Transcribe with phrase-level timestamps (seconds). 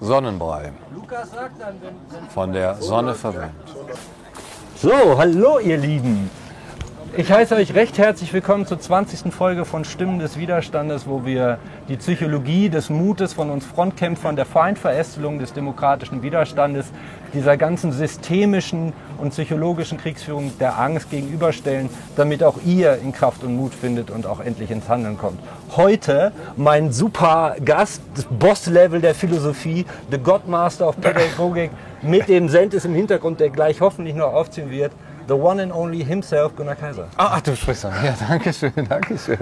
[0.00, 0.72] Sonnenbrei.
[2.34, 3.52] Von der Sonne verwöhnt.
[4.76, 6.30] So, hallo ihr Lieben.
[7.14, 9.32] Ich heiße euch recht herzlich willkommen zur 20.
[9.32, 11.58] Folge von Stimmen des Widerstandes, wo wir
[11.88, 16.86] die Psychologie des Mutes von uns Frontkämpfern, der Feindverästelung des demokratischen Widerstandes,
[17.32, 23.56] dieser ganzen systemischen und psychologischen Kriegsführung der Angst gegenüberstellen, damit auch ihr in Kraft und
[23.56, 25.38] Mut findet und auch endlich ins Handeln kommt.
[25.76, 31.70] Heute mein super Gast, das Boss-Level der Philosophie, the Godmaster of Pädagogik,
[32.02, 34.92] mit dem Sentis im Hintergrund, der gleich hoffentlich noch aufziehen wird,
[35.28, 37.06] the one and only himself, Gunnar Kaiser.
[37.16, 37.92] Ah, ach, du sprichst an.
[38.04, 39.38] Ja, danke schön, danke schön.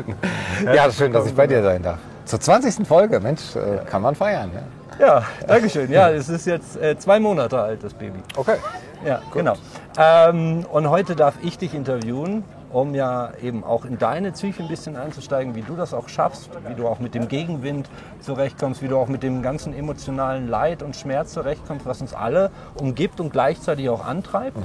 [0.65, 1.99] Ja, schön, dass ich bei dir sein darf.
[2.25, 2.87] Zur 20.
[2.87, 4.51] Folge, Mensch, äh, kann man feiern.
[4.55, 5.91] Ja, Ja, danke schön.
[5.91, 8.21] Ja, es ist jetzt äh, zwei Monate alt, das Baby.
[8.37, 8.57] okay.
[9.05, 9.55] Ja, genau.
[9.99, 12.43] Ähm, und heute darf ich dich interviewen,
[12.73, 16.49] um ja eben auch in deine Psyche ein bisschen einzusteigen, wie du das auch schaffst,
[16.67, 20.83] wie du auch mit dem Gegenwind zurechtkommst, wie du auch mit dem ganzen emotionalen Leid
[20.83, 24.57] und Schmerz zurechtkommst, was uns alle umgibt und gleichzeitig auch antreibt.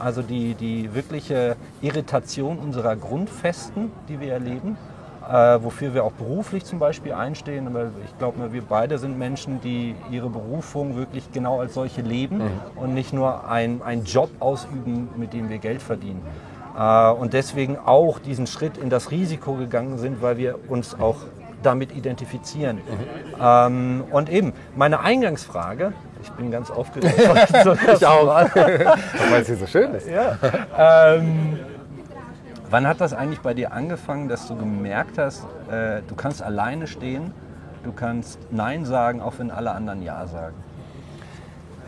[0.00, 4.76] Also die, die wirkliche Irritation unserer Grundfesten, die wir erleben
[5.30, 7.66] äh, wofür wir auch beruflich zum Beispiel einstehen.
[7.66, 12.42] Aber ich glaube, wir beide sind Menschen, die ihre Berufung wirklich genau als solche leben
[12.76, 16.22] und nicht nur ein, einen Job ausüben, mit dem wir Geld verdienen.
[16.76, 21.16] Äh, und deswegen auch diesen Schritt in das Risiko gegangen sind, weil wir uns auch
[21.62, 22.80] damit identifizieren.
[23.40, 27.14] Ähm, und eben, meine Eingangsfrage, ich bin ganz aufgeregt.
[27.96, 28.26] ich auch.
[28.54, 30.08] Weil es hier so schön ist.
[30.08, 30.36] Ja.
[30.76, 31.58] Ähm,
[32.68, 36.86] wann hat das eigentlich bei dir angefangen, dass du gemerkt hast, äh, du kannst alleine
[36.86, 37.32] stehen,
[37.84, 40.54] du kannst Nein sagen, auch wenn alle anderen Ja sagen?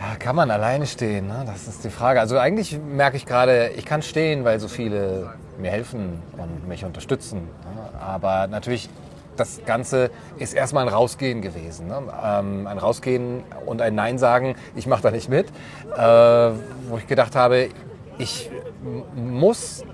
[0.02, 1.28] Ja, kann man alleine stehen?
[1.28, 1.44] Ne?
[1.46, 2.18] Das ist die Frage.
[2.18, 6.84] Also eigentlich merke ich gerade, ich kann stehen, weil so viele mir helfen und mich
[6.84, 7.38] unterstützen.
[7.38, 8.00] Ne?
[8.00, 8.88] Aber natürlich,
[9.36, 11.88] das Ganze ist erstmal ein Rausgehen gewesen.
[11.88, 12.02] Ne?
[12.24, 15.48] Ähm, ein Rausgehen und ein Nein sagen, ich mache da nicht mit.
[15.96, 16.00] Äh,
[16.88, 17.68] wo ich gedacht habe,
[18.18, 18.50] ich
[19.14, 19.84] muss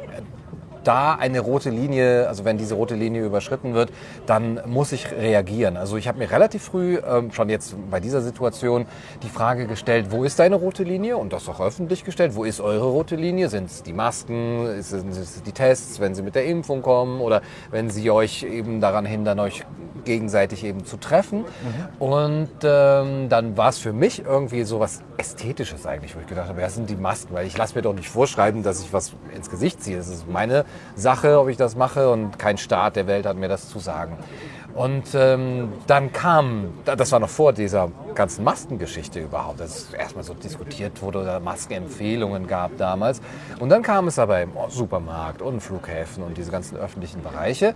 [0.85, 3.91] da eine rote Linie, also wenn diese rote Linie überschritten wird,
[4.27, 5.77] dann muss ich reagieren.
[5.77, 8.87] Also ich habe mir relativ früh, ähm, schon jetzt bei dieser Situation,
[9.23, 11.17] die Frage gestellt, wo ist deine rote Linie?
[11.17, 12.35] Und das auch öffentlich gestellt.
[12.35, 13.49] Wo ist eure rote Linie?
[13.49, 14.83] Sind es die Masken?
[14.83, 17.21] Sind es die Tests, wenn sie mit der Impfung kommen?
[17.21, 19.65] Oder wenn sie euch eben daran hindern, euch
[20.05, 21.45] gegenseitig eben zu treffen?
[21.99, 26.49] Und ähm, dann war es für mich irgendwie so was Ästhetisches eigentlich, wo ich gedacht
[26.49, 28.93] habe, ja, das sind die Masken, weil ich lasse mir doch nicht vorschreiben, dass ich
[28.93, 29.97] was ins Gesicht ziehe.
[29.97, 30.65] Das ist meine
[30.95, 34.17] Sache, ob ich das mache und kein Staat der Welt hat mir das zu sagen.
[34.75, 40.23] Und ähm, dann kam, das war noch vor dieser ganzen Maskengeschichte überhaupt, dass es erstmal
[40.23, 43.21] so diskutiert wurde oder Maskenempfehlungen gab damals.
[43.59, 47.75] Und dann kam es aber im Supermarkt und Flughäfen und diese ganzen öffentlichen Bereiche.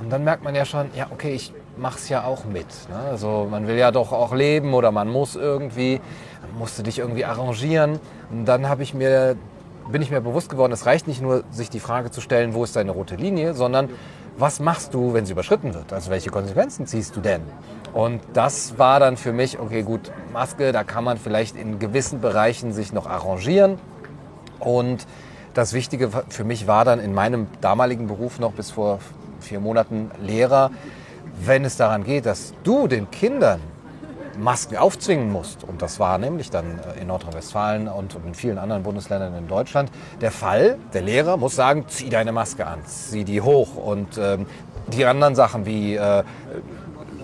[0.00, 2.66] Und dann merkt man ja schon, ja okay, ich mache es ja auch mit.
[2.88, 2.96] Ne?
[3.10, 6.00] Also man will ja doch auch leben oder man muss irgendwie,
[6.58, 7.98] musste dich irgendwie arrangieren.
[8.30, 9.36] Und dann habe ich mir
[9.90, 12.64] bin ich mir bewusst geworden, es reicht nicht nur, sich die Frage zu stellen, wo
[12.64, 13.90] ist deine rote Linie, sondern
[14.36, 15.92] was machst du, wenn sie überschritten wird?
[15.92, 17.42] Also welche Konsequenzen ziehst du denn?
[17.92, 22.20] Und das war dann für mich, okay, gut, Maske, da kann man vielleicht in gewissen
[22.20, 23.78] Bereichen sich noch arrangieren.
[24.58, 25.06] Und
[25.54, 28.98] das Wichtige für mich war dann in meinem damaligen Beruf noch bis vor
[29.38, 30.72] vier Monaten Lehrer,
[31.44, 33.60] wenn es daran geht, dass du den Kindern
[34.38, 35.64] Masken aufzwingen musst.
[35.64, 39.90] Und das war nämlich dann äh, in Nordrhein-Westfalen und in vielen anderen Bundesländern in Deutschland
[40.20, 40.78] der Fall.
[40.92, 43.76] Der Lehrer muss sagen, zieh deine Maske an, zieh die hoch.
[43.76, 44.46] Und ähm,
[44.88, 46.24] die anderen Sachen wie äh,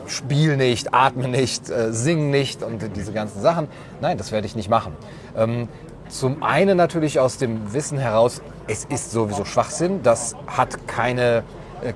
[0.07, 3.69] Spiel nicht, atme nicht, äh, sing nicht und diese ganzen Sachen,
[4.01, 4.93] nein, das werde ich nicht machen.
[5.37, 5.69] Ähm,
[6.09, 11.43] zum einen natürlich aus dem Wissen heraus, es ist sowieso Schwachsinn, das hat keine äh,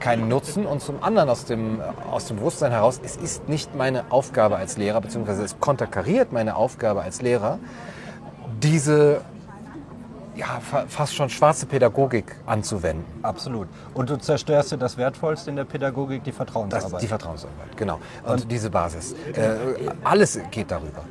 [0.00, 1.80] keinen Nutzen und zum anderen aus dem,
[2.10, 6.56] aus dem Bewusstsein heraus, es ist nicht meine Aufgabe als Lehrer, beziehungsweise es konterkariert meine
[6.56, 7.58] Aufgabe als Lehrer,
[8.62, 9.20] diese
[10.36, 13.04] ja, fa- fast schon schwarze Pädagogik anzuwenden.
[13.22, 13.68] Absolut.
[13.94, 16.92] Und du zerstörst dir das Wertvollste in der Pädagogik, die Das Vertrauensarbeit.
[16.94, 18.00] ist die Vertrauensarbeit, genau.
[18.26, 19.12] Und, diese Basis.
[19.12, 19.54] Äh,
[20.02, 21.02] alles geht darüber.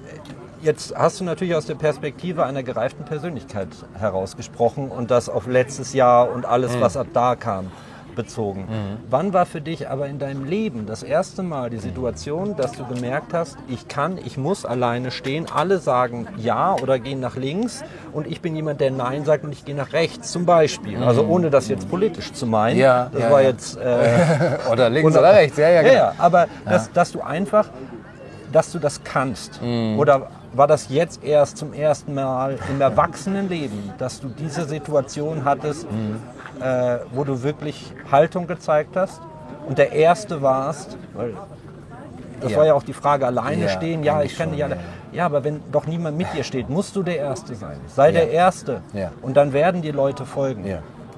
[0.61, 5.93] Jetzt hast du natürlich aus der Perspektive einer gereiften Persönlichkeit herausgesprochen und das auf letztes
[5.93, 7.71] Jahr und alles, was ab da kam,
[8.15, 8.67] bezogen.
[9.09, 12.85] Wann war für dich aber in deinem Leben das erste Mal die Situation, dass du
[12.85, 17.83] gemerkt hast, ich kann, ich muss alleine stehen, alle sagen ja oder gehen nach links
[18.11, 21.01] und ich bin jemand, der nein sagt und ich gehe nach rechts zum Beispiel.
[21.03, 22.79] Also ohne das jetzt politisch zu meinen.
[22.79, 23.49] Ja, das ja, war ja.
[23.49, 23.77] jetzt...
[23.77, 24.19] Äh,
[24.71, 25.93] Oder links Und- oder rechts, ja, ja, ja, genau.
[25.93, 27.67] ja, aber Dass, dass du einfach,
[28.51, 29.59] dass du das kannst.
[29.97, 35.87] Oder war das jetzt erst zum ersten Mal im Erwachsenenleben, dass du diese Situation hattest,
[36.61, 39.21] äh, wo du wirklich Haltung gezeigt hast
[39.67, 41.33] und der Erste warst, weil
[42.41, 42.57] Das Ja.
[42.57, 44.03] war ja auch die Frage, alleine Ja, stehen.
[44.03, 44.75] Ja, ich kann schon, nicht alle.
[44.75, 44.81] ja.
[45.13, 47.77] Ja, aber wenn doch niemand mit dir steht, musst du der Erste sein.
[47.87, 48.81] Sei der Erste.
[49.21, 50.65] Und dann werden die Leute folgen.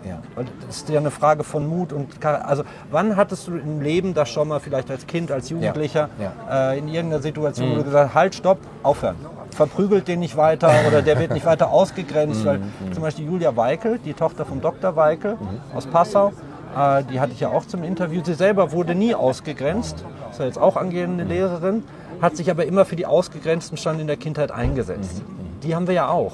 [0.05, 0.21] Ja, ja.
[0.35, 4.13] Und das ist ja eine Frage von Mut und also wann hattest du im Leben
[4.13, 6.71] das schon mal vielleicht als Kind, als Jugendlicher Ja.
[6.71, 9.15] Äh, in irgendeiner Situation, wo du gesagt hast, halt, stopp, aufhören.
[9.51, 12.45] Verprügelt den nicht weiter oder der wird nicht weiter ausgegrenzt.
[12.45, 12.61] Weil
[12.93, 14.95] zum Beispiel Julia Weikel, die Tochter vom Dr.
[14.95, 15.37] Weikel
[15.73, 16.33] aus Passau,
[16.77, 18.21] äh, die hatte ich ja auch zum Interview.
[18.23, 21.83] Sie selber wurde nie ausgegrenzt, ist ja jetzt auch angehende Lehrerin,
[22.21, 25.23] hat sich aber immer für die Ausgegrenzten schon in der Kindheit eingesetzt.
[25.65, 26.33] Die haben wir ja auch.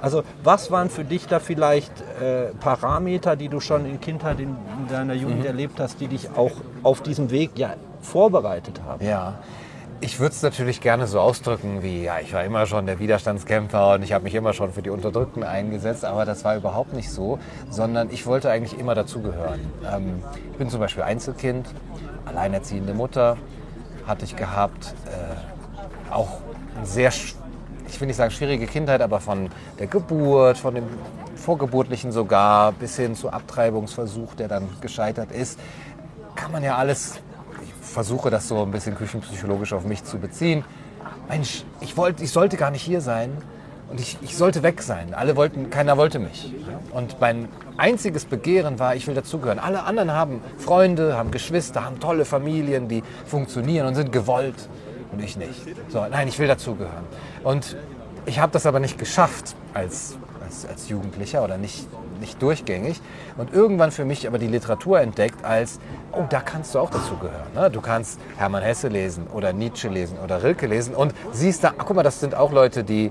[0.00, 4.48] Also was waren für dich da vielleicht äh, Parameter, die du schon in Kindheit, in,
[4.48, 9.04] in deiner Jugend erlebt hast, die dich auch auf diesem Weg ja vorbereitet haben?
[9.04, 9.38] Ja.
[10.02, 13.94] Ich würde es natürlich gerne so ausdrücken wie, ja, ich war immer schon der Widerstandskämpfer
[13.94, 17.10] und ich habe mich immer schon für die Unterdrückten eingesetzt, aber das war überhaupt nicht
[17.10, 17.38] so,
[17.68, 19.60] sondern ich wollte eigentlich immer dazugehören.
[19.94, 20.22] Ähm,
[20.52, 21.66] ich bin zum Beispiel Einzelkind,
[22.24, 23.36] alleinerziehende Mutter
[24.06, 26.28] hatte ich gehabt, äh, auch
[26.76, 27.12] eine sehr,
[27.90, 30.84] ich will nicht sagen schwierige Kindheit, aber von der Geburt, von dem
[31.36, 35.58] Vorgeburtlichen sogar, bis hin zu Abtreibungsversuch, der dann gescheitert ist,
[36.34, 37.20] kann man ja alles,
[37.62, 40.64] ich versuche das so ein bisschen küchenpsychologisch auf mich zu beziehen.
[41.28, 43.30] Mensch, ich, wollte, ich sollte gar nicht hier sein
[43.90, 45.14] und ich, ich sollte weg sein.
[45.14, 46.54] Alle wollten, keiner wollte mich.
[46.92, 49.58] Und mein einziges Begehren war, ich will dazugehören.
[49.58, 54.68] Alle anderen haben Freunde, haben Geschwister, haben tolle Familien, die funktionieren und sind gewollt.
[55.12, 55.60] Und ich nicht.
[55.88, 57.04] So, nein, ich will dazugehören.
[57.42, 57.76] Und
[58.26, 61.86] ich habe das aber nicht geschafft als, als, als Jugendlicher oder nicht,
[62.20, 63.00] nicht durchgängig.
[63.36, 65.80] Und irgendwann für mich aber die Literatur entdeckt als,
[66.12, 67.52] oh, da kannst du auch dazugehören.
[67.54, 67.70] Ne?
[67.70, 71.84] Du kannst Hermann Hesse lesen oder Nietzsche lesen oder Rilke lesen und siehst da, ach,
[71.86, 73.10] guck mal, das sind auch Leute, die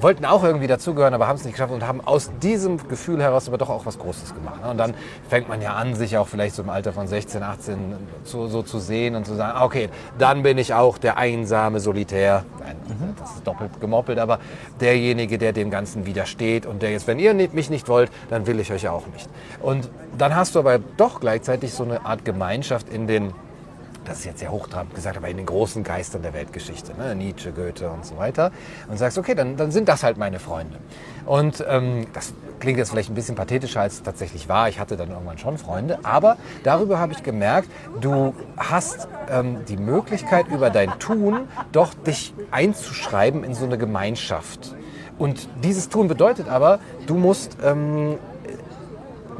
[0.00, 3.48] wollten auch irgendwie dazugehören, aber haben es nicht geschafft und haben aus diesem Gefühl heraus
[3.48, 4.62] aber doch auch was Großes gemacht.
[4.62, 4.70] ne?
[4.70, 4.94] Und dann
[5.28, 8.62] fängt man ja an, sich auch vielleicht so im Alter von 16, 18 so, so
[8.62, 9.88] zu sehen und zu sagen, ah, okay,
[10.18, 12.44] dann bin ich auch der einsame Solitär.
[12.60, 12.76] Nein,
[13.18, 14.38] das ist doppelt gemoppelt, aber
[14.80, 18.60] derjenige, der dem Ganzen widersteht und der jetzt, wenn ihr mich nicht wollt, dann will
[18.60, 19.28] ich euch auch nicht.
[19.60, 23.32] Und dann hast du aber doch gleichzeitig so eine Art Gemeinschaft in den
[24.06, 27.14] das ist jetzt sehr hochtrabend gesagt, aber in den großen Geistern der Weltgeschichte, ne?
[27.14, 28.52] Nietzsche, Goethe und so weiter.
[28.88, 30.78] Und sagst, okay, dann, dann sind das halt meine Freunde.
[31.24, 34.68] Und ähm, das klingt jetzt vielleicht ein bisschen pathetischer, als es tatsächlich war.
[34.68, 35.98] Ich hatte dann irgendwann schon Freunde.
[36.04, 37.68] Aber darüber habe ich gemerkt,
[38.00, 44.74] du hast ähm, die Möglichkeit, über dein Tun doch dich einzuschreiben in so eine Gemeinschaft.
[45.18, 48.18] Und dieses Tun bedeutet aber, du musst ähm,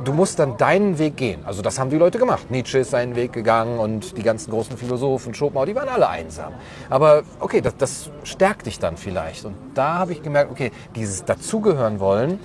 [0.05, 1.41] du musst dann deinen Weg gehen.
[1.47, 2.51] Also das haben die Leute gemacht.
[2.51, 6.53] Nietzsche ist seinen Weg gegangen und die ganzen großen Philosophen, Schopenhauer, die waren alle einsam.
[6.91, 9.45] Aber okay, das, das stärkt dich dann vielleicht.
[9.45, 12.39] Und da habe ich gemerkt, okay, dieses dazugehören wollen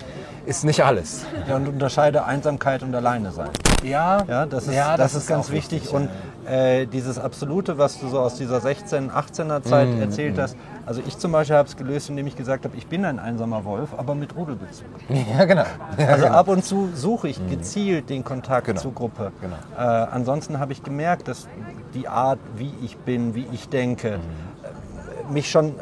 [0.46, 1.26] ist nicht alles.
[1.48, 3.50] Ja, und unterscheide Einsamkeit und Alleine sein.
[3.84, 5.84] Ja, Ja, das ist, Ja, das das ist ganz wichtig.
[5.84, 6.10] wichtig, Und
[6.48, 10.56] äh, dieses Absolute, was du so aus dieser 16-, 18er Zeit Mhm, erzählt hast,
[10.86, 13.64] also ich zum Beispiel habe es gelöst, indem ich gesagt habe, ich bin ein einsamer
[13.66, 14.86] Wolf, aber mit Rudelbezug.
[15.38, 15.64] ja genau.
[15.98, 16.38] Ja, Also genau.
[16.38, 18.82] ab und zu suche ich gezielt den Kontakt Genau.
[18.82, 19.32] zur Gruppe.
[19.42, 19.56] Genau.
[19.78, 21.48] Äh, ansonsten habe ich gemerkt, dass
[21.94, 25.30] die Art, wie ich bin, wie ich denke, Mhm.
[25.30, 25.74] äh, mich schon äh,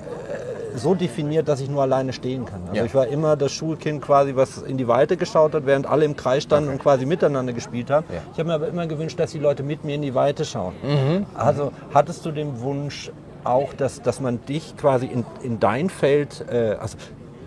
[0.80, 2.62] so definiert, dass ich nur alleine stehen kann.
[2.64, 2.86] Also Ja.
[2.86, 6.16] ich war immer das Schulkind quasi, was in die Weite geschaut hat, während alle im
[6.16, 8.06] Kreis standen und quasi miteinander gespielt haben.
[8.10, 8.22] Ja.
[8.34, 10.74] Ich habe mir aber immer gewünscht, dass die Leute mit mir in die Weite schauen.
[10.82, 11.26] Mhm.
[11.36, 13.12] Also hattest du den Wunsch
[13.44, 16.98] auch, dass, dass man dich quasi in, in dein Feld, äh, also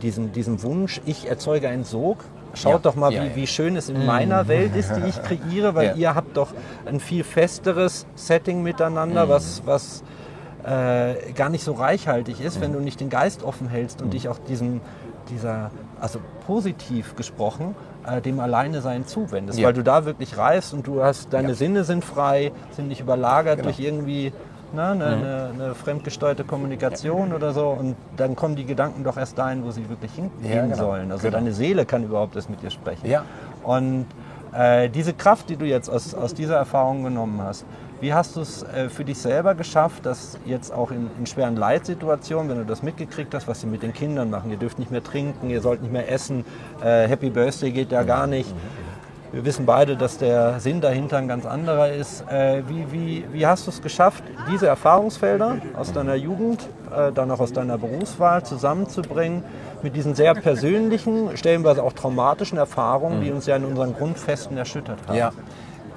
[0.03, 2.19] diesen, diesen Wunsch, ich erzeuge einen Sog,
[2.55, 2.79] Schaut Ja.
[2.81, 3.37] doch mal, Ja, wie, ja.
[3.37, 6.49] wie schön es in meiner Welt ist, die ich kreiere, weil ihr habt doch
[6.85, 10.03] ein viel festeres Setting miteinander, was, was
[10.65, 14.29] äh, gar nicht so reichhaltig ist, wenn du nicht den Geist offen hältst und dich
[14.29, 14.81] auch diesem,
[15.31, 17.75] dieser, also positiv gesprochen,
[18.07, 19.67] äh, dem Alleinesein zuwendest, Ja.
[19.69, 21.55] weil du da wirklich reifst und du hast, deine Ja.
[21.55, 23.69] Sinne sind frei, sind nicht überlagert Genau.
[23.69, 24.33] durch irgendwie
[24.75, 29.37] ne, eine, eine, eine fremdgesteuerte Kommunikation oder so und dann kommen die Gedanken doch erst
[29.39, 30.77] dahin, wo sie wirklich hingehen Ja, genau.
[30.77, 31.13] sollen.
[31.13, 31.39] Also Genau.
[31.39, 33.07] deine Seele kann überhaupt erst mit dir sprechen.
[33.09, 33.25] Ja.
[33.63, 34.07] Und
[34.55, 37.65] äh, diese Kraft, die du jetzt aus, aus dieser Erfahrung genommen hast,
[38.03, 41.55] wie hast du es äh, für dich selber geschafft, dass jetzt auch in, in schweren
[41.55, 44.91] Leitsituationen, wenn du das mitgekriegt hast, was sie mit den Kindern machen, ihr dürft nicht
[44.91, 46.45] mehr trinken, ihr sollt nicht mehr essen,
[46.83, 48.53] äh, Happy Birthday geht ja gar nicht.
[49.31, 52.29] Wir wissen beide, dass der Sinn dahinter ein ganz anderer ist.
[52.29, 57.31] Äh, wie, wie, wie hast du es geschafft, diese Erfahrungsfelder aus deiner Jugend, äh, dann
[57.31, 59.45] auch aus deiner Berufswahl zusammenzubringen
[59.85, 64.99] mit diesen sehr persönlichen, stellenweise auch traumatischen Erfahrungen, die uns ja in unseren Grundfesten erschüttert
[65.07, 65.17] haben?
[65.17, 65.31] Ja,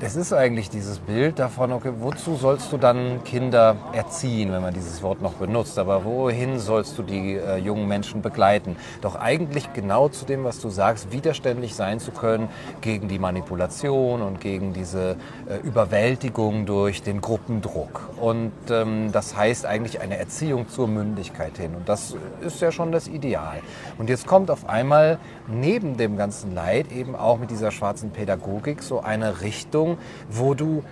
[0.01, 4.73] es ist eigentlich dieses Bild davon, okay, wozu sollst du dann Kinder erziehen, wenn man
[4.73, 8.75] dieses Wort noch benutzt, aber wohin sollst du die äh, jungen Menschen begleiten?
[9.01, 12.49] Doch eigentlich genau zu dem, was du sagst, widerständig sein zu können
[12.81, 15.15] gegen die Manipulation und gegen diese
[15.47, 18.09] äh, Überwältigung durch den Gruppendruck.
[18.19, 21.73] Und ähm, das heißt eigentlich eine Erziehung zur Mündigkeit hin.
[21.73, 23.59] Und das ist ja schon das Ideal.
[23.97, 28.83] Und jetzt kommt auf einmal neben dem ganzen Leid eben auch mit dieser schwarzen Pädagogik
[28.83, 29.97] so eine Richtung, Richtung,
[30.29, 30.83] wo du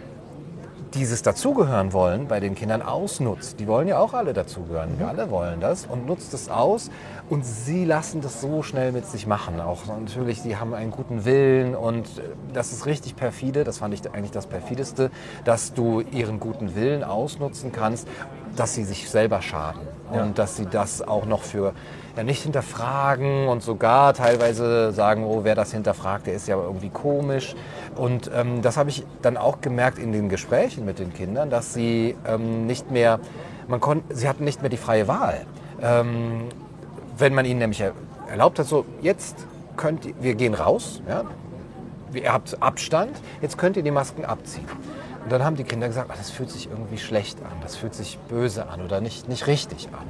[0.93, 3.59] dieses Dazugehören wollen bei den Kindern ausnutzt.
[3.59, 4.99] Die wollen ja auch alle dazugehören.
[4.99, 6.91] Wir alle wollen das und nutzt es aus.
[7.31, 9.59] Und sie lassen das so schnell mit sich machen.
[9.59, 12.07] Auch natürlich, sie haben einen guten Willen und
[12.53, 13.63] das ist richtig perfide.
[13.63, 15.09] Das fand ich eigentlich das perfideste,
[15.45, 18.07] dass du ihren guten Willen ausnutzen kannst,
[18.55, 19.81] dass sie sich selber schaden.
[20.11, 20.23] Ja.
[20.23, 21.73] Und dass sie das auch noch für
[22.15, 26.89] ja nicht hinterfragen und sogar teilweise sagen, oh, wer das hinterfragt, der ist ja irgendwie
[26.89, 27.55] komisch.
[27.95, 31.73] Und ähm, das habe ich dann auch gemerkt in den Gesprächen mit den Kindern, dass
[31.73, 33.19] sie ähm, nicht mehr,
[33.67, 35.45] man konnte, sie hatten nicht mehr die freie Wahl.
[35.81, 36.49] Ähm,
[37.17, 37.83] wenn man ihnen nämlich
[38.29, 41.23] erlaubt hat, so jetzt könnt ihr, wir gehen raus, ja,
[42.13, 44.65] ihr habt Abstand, jetzt könnt ihr die Masken abziehen.
[45.23, 47.95] Und dann haben die Kinder gesagt, ah, das fühlt sich irgendwie schlecht an, das fühlt
[47.95, 50.07] sich böse an oder nicht, nicht richtig an.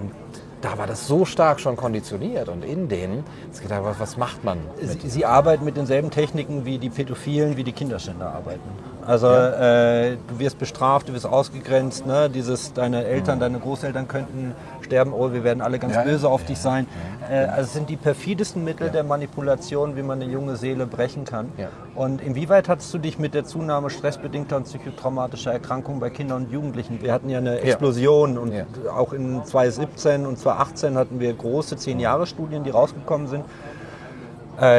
[0.00, 0.12] Und
[0.60, 4.42] da war das so stark schon konditioniert und in denen, jetzt gedacht, was, was macht
[4.42, 4.58] man?
[4.80, 8.68] Sie, Sie, arbeiten mit denselben Techniken wie die Pädophilen, wie die Kinderschänder arbeiten.
[9.06, 10.02] Also ja.
[10.02, 12.28] äh, du wirst bestraft, du wirst ausgegrenzt, ne?
[12.28, 13.40] dieses, deine Eltern, mhm.
[13.40, 16.02] deine Großeltern könnten sterben, oh, wir werden alle ganz ja.
[16.02, 16.86] böse auf dich sein.
[17.30, 21.24] Äh, also es sind die perfidesten Mittel der Manipulation, wie man eine junge Seele brechen
[21.24, 21.52] kann.
[21.94, 26.52] Und inwieweit hast du dich mit der Zunahme stressbedingter und psychotraumatischer Erkrankungen bei Kindern und
[26.52, 27.00] Jugendlichen?
[27.00, 28.52] Wir hatten ja eine Explosion und
[28.94, 33.44] auch in 2017 und 2018 hatten wir große Zehn-Jahre-Studien, die rausgekommen sind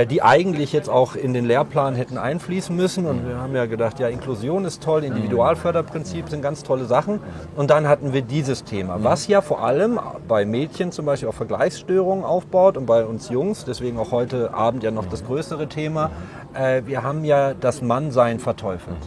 [0.10, 3.06] die eigentlich jetzt auch in den Lehrplan hätten einfließen müssen.
[3.06, 7.20] Und wir haben ja gedacht, ja, Inklusion ist toll, Individualförderprinzip sind ganz tolle Sachen.
[7.56, 11.36] Und dann hatten wir dieses Thema, was ja vor allem bei Mädchen zum Beispiel auf
[11.36, 16.10] Vergleichsstörungen aufbaut und bei uns Jungs, deswegen auch heute Abend ja noch das größere Thema.
[16.54, 18.98] Äh, wir haben ja das Mannsein verteufelt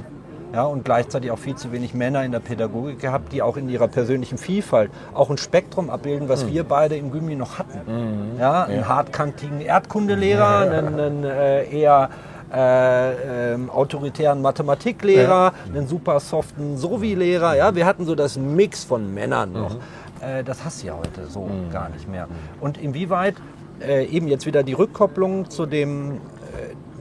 [0.52, 3.68] ja, und gleichzeitig auch viel zu wenig Männer in der Pädagogik gehabt, die auch in
[3.68, 6.52] ihrer persönlichen Vielfalt auch ein Spektrum abbilden, was mhm.
[6.52, 7.80] wir beide im Gymnasium noch hatten.
[7.86, 8.40] Mhm.
[8.40, 8.88] Ja, einen ja.
[8.88, 10.78] hartkantigen Erdkundelehrer, ja.
[10.78, 12.10] einen, einen äh, eher
[12.52, 15.52] äh, ähm, autoritären Mathematiklehrer, ja.
[15.72, 17.56] einen super soften Sovi-Lehrer.
[17.56, 19.74] Ja, wir hatten so das Mix von Männern noch.
[19.74, 19.80] Mhm.
[20.20, 21.70] Äh, das hast du ja heute so mhm.
[21.70, 22.26] gar nicht mehr.
[22.60, 23.36] Und inwieweit
[23.80, 26.20] äh, eben jetzt wieder die Rückkopplung zu dem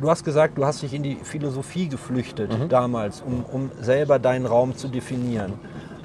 [0.01, 2.69] Du hast gesagt, du hast dich in die Philosophie geflüchtet mhm.
[2.69, 5.53] damals, um, um selber deinen Raum zu definieren.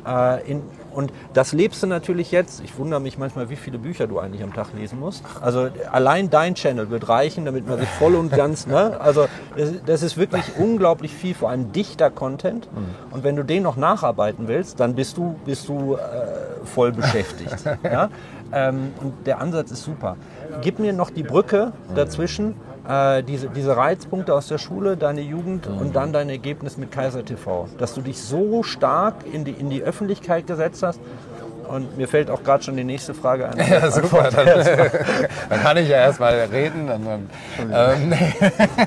[0.07, 0.63] Äh, in,
[0.95, 2.63] und das lebst du natürlich jetzt.
[2.63, 5.25] Ich wundere mich manchmal, wie viele Bücher du eigentlich am Tag lesen musst.
[5.41, 9.01] Also allein dein Channel wird reichen, damit man sich voll und ganz, ne?
[9.01, 12.69] Also das, das ist wirklich unglaublich viel, vor allem dichter Content.
[12.73, 13.15] Mhm.
[13.15, 15.99] Und wenn du den noch nacharbeiten willst, dann bist du, bist du äh,
[16.65, 17.57] voll beschäftigt.
[17.83, 18.09] ja?
[18.53, 20.17] Ähm, und der Ansatz ist super.
[20.63, 22.55] Gib mir noch die Brücke dazwischen
[22.89, 25.79] äh, diese, diese Reizpunkte aus der Schule, deine Jugend mhm.
[25.79, 27.69] und dann dein Ergebnis mit Kaiser TV.
[27.79, 31.01] Dass du dich so stark in die, in die Öffentlichkeit gesetzt hast.
[31.69, 33.59] Und mir fällt auch gerade schon die nächste Frage ein.
[33.71, 34.29] Ja, super.
[34.31, 34.47] Dann,
[35.49, 36.87] dann, kann ich ja erstmal reden.
[36.87, 37.29] Dann,
[37.73, 38.13] ähm,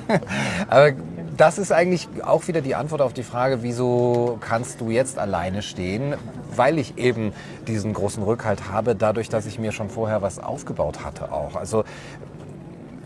[0.70, 0.92] aber
[1.36, 5.62] das ist eigentlich auch wieder die Antwort auf die Frage, wieso kannst du jetzt alleine
[5.62, 6.16] stehen?
[6.56, 7.34] Weil ich eben
[7.68, 11.56] diesen großen Rückhalt habe, dadurch, dass ich mir schon vorher was aufgebaut hatte auch.
[11.56, 11.84] Also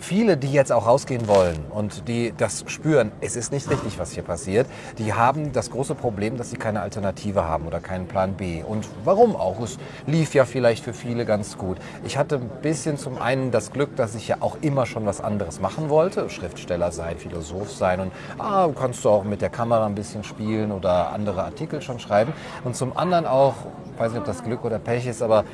[0.02, 4.12] viele, die jetzt auch rausgehen wollen und die das spüren, es ist nicht richtig, was
[4.12, 4.68] hier passiert,
[4.98, 8.64] die haben das große Problem, dass sie keine Alternative haben oder keinen Plan B.
[8.64, 9.60] Und warum auch?
[9.62, 9.78] Es
[10.08, 11.78] lief ja vielleicht für viele ganz gut.
[12.04, 15.22] Ich hatte ein bisschen zum einen das Glück, dass ich ja auch immer schon was
[15.22, 19.86] anderes machen wollte, Schriftsteller sein, Philosoph sein und ah, kannst du auch mit der Kamera
[19.86, 22.34] ein bisschen spielen oder andere Artikel schon schreiben.
[22.64, 23.54] Und zum anderen auch,
[23.98, 25.46] weiß nicht, ob das Glück oder Pech ist, aber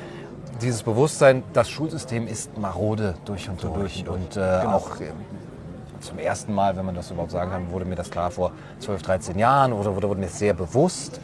[0.60, 4.04] dieses Bewusstsein, das Schulsystem ist marode durch und durch.
[4.04, 4.08] durch.
[4.08, 4.76] Und äh, genau.
[4.76, 5.12] auch äh,
[6.00, 9.02] zum ersten Mal, wenn man das überhaupt sagen kann, wurde mir das klar vor 12,
[9.02, 11.20] 13 Jahren oder wurde mir sehr bewusst.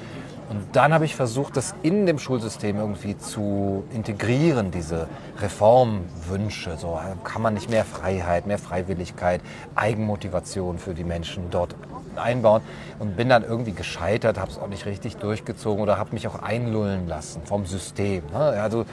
[0.50, 5.08] Und dann habe ich versucht, das in dem Schulsystem irgendwie zu integrieren, diese
[5.40, 6.76] Reformwünsche.
[6.76, 9.40] So kann man nicht mehr Freiheit, mehr Freiwilligkeit,
[9.74, 11.74] Eigenmotivation für die Menschen dort
[12.16, 12.62] einbauen.
[12.98, 16.42] Und bin dann irgendwie gescheitert, habe es auch nicht richtig durchgezogen oder habe mich auch
[16.42, 18.22] einlullen lassen vom System.
[18.32, 18.38] Ne?
[18.38, 18.84] Also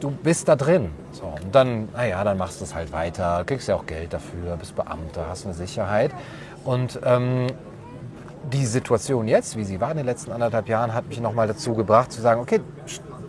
[0.00, 0.90] du bist da drin.
[1.12, 4.56] So, und dann, naja, dann machst du es halt weiter, kriegst ja auch Geld dafür,
[4.56, 6.12] bist Beamter, hast eine Sicherheit.
[6.64, 7.46] Und ähm,
[8.52, 11.74] die Situation jetzt, wie sie war in den letzten anderthalb Jahren, hat mich nochmal dazu
[11.74, 12.60] gebracht zu sagen, okay,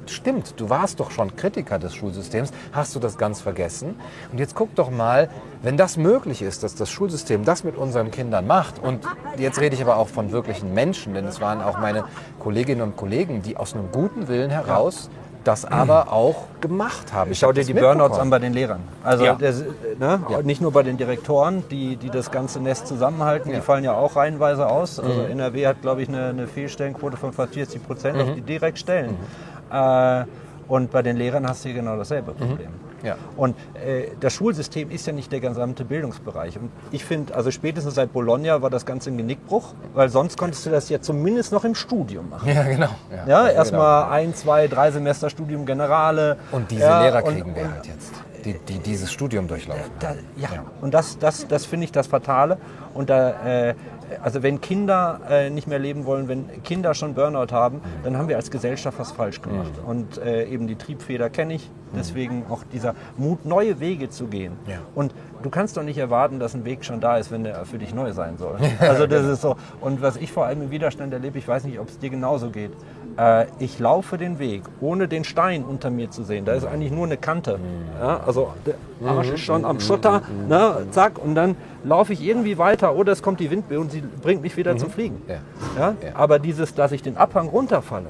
[0.09, 3.95] stimmt, du warst doch schon Kritiker des Schulsystems, hast du das ganz vergessen?
[4.31, 5.29] Und jetzt guck doch mal,
[5.61, 9.05] wenn das möglich ist, dass das Schulsystem das mit unseren Kindern macht, und
[9.37, 12.05] jetzt rede ich aber auch von wirklichen Menschen, denn es waren auch meine
[12.39, 15.09] Kolleginnen und Kollegen, die aus einem guten Willen heraus
[15.47, 17.33] das aber auch gemacht haben.
[17.33, 18.81] Schau dir die Burnouts an bei den Lehrern.
[19.03, 19.35] Also Ja.
[19.35, 19.63] das,
[19.97, 20.19] ne?
[20.43, 24.15] nicht nur bei den Direktoren, die, die das ganze Nest zusammenhalten, die fallen ja auch
[24.15, 24.99] reihenweise aus.
[24.99, 25.31] Also Mhm.
[25.31, 28.21] NRW hat, glaube ich, eine, eine Fehlstellenquote von fast 40 Prozent Mhm.
[28.21, 29.15] auf die Direktstellen.
[29.71, 30.25] Äh,
[30.67, 32.69] und bei den Lehrern hast du hier genau dasselbe Problem.
[33.03, 33.15] Ja.
[33.35, 36.57] Und äh, das Schulsystem ist ja nicht der gesamte Bildungsbereich.
[36.57, 40.65] Und ich finde, also spätestens seit Bologna war das Ganze ein Genickbruch, weil sonst konntest
[40.65, 42.49] du das ja zumindest noch im Studium machen.
[42.49, 42.89] Ja, genau.
[43.27, 43.47] Ja, genau.
[43.55, 46.37] erstmal ein, zwei, drei Semester Studium Generale.
[46.51, 48.13] Und diese ja, Lehrer und- kriegen wir und halt jetzt,
[48.47, 49.91] die, die dieses Studium durchlaufen.
[49.99, 50.65] Da, ja.
[50.81, 52.57] und das, das, das finde ich das Fatale.
[52.93, 53.75] Und da, äh,
[54.23, 58.27] also wenn Kinder äh, nicht mehr leben wollen, wenn Kinder schon Burnout haben, dann haben
[58.27, 59.73] wir als Gesellschaft was falsch gemacht.
[59.85, 61.69] Und äh, eben die Triebfeder kenne ich.
[61.95, 64.53] Deswegen auch dieser Mut, neue Wege zu gehen.
[64.67, 64.79] Ja.
[64.93, 67.77] Und du kannst doch nicht erwarten, dass ein Weg schon da ist, wenn der für
[67.77, 68.57] dich neu sein soll.
[68.79, 69.55] Also das ist so.
[69.81, 72.49] Und was ich vor allem im Widerstand erlebe, ich weiß nicht, ob es dir genauso
[72.49, 72.71] geht.
[73.17, 76.45] Äh, ich laufe den Weg, ohne den Stein unter mir zu sehen.
[76.45, 77.59] Da ist eigentlich nur eine Kante.
[77.99, 78.75] Ja, also der
[79.07, 83.21] Arsch ist schon am Schotter, ne, zack, und dann laufe ich irgendwie weiter oder es
[83.21, 85.21] kommt die Windböe und sie bringt mich wieder zum Fliegen.
[85.27, 85.39] Ja.
[85.77, 85.95] Ja?
[86.13, 88.07] Aber dieses, dass ich den Abhang runterfalle.